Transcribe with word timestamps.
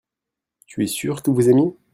tu 0.65 0.81
es 0.83 0.87
sûr 0.87 1.21
que 1.21 1.29
vous 1.29 1.47
aimiez. 1.47 1.75